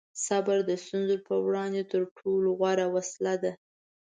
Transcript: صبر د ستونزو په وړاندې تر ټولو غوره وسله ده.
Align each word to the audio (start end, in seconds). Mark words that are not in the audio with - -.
صبر 0.25 0.57
د 0.69 0.71
ستونزو 0.83 1.17
په 1.27 1.33
وړاندې 1.45 1.81
تر 1.91 2.01
ټولو 2.17 2.49
غوره 2.59 2.85
وسله 2.95 3.33
ده. 3.43 3.51